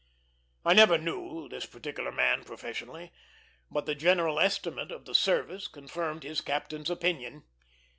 [0.65, 3.11] I never knew this particular man professionally,
[3.69, 7.43] but the general estimate of the service confirmed his captain's opinion.